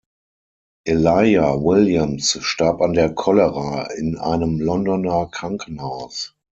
[0.87, 6.35] Elijah Williams starb an der Cholera in einem Londoner Krankenhaus.